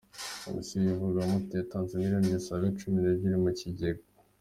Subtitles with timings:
[0.43, 4.03] Komisiyo y’ivugururamategeko yatanze miliyoni zisaga Cumi Nebyiri mu Cyigega